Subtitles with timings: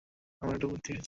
[0.41, 0.99] আমার একটা বুদ্ধি এসেছে।